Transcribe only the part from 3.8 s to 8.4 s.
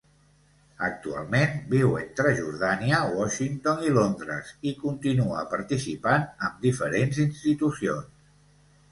i Londres, i continua participant amb diferents institucions.